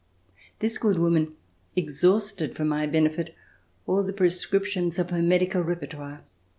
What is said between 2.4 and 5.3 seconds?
for my benefit all the prescriptions of her